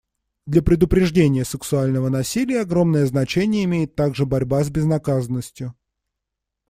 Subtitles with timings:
[0.47, 5.75] Для предупреждения сексуального насилия огромное значение имеет также борьба с безнаказанностью.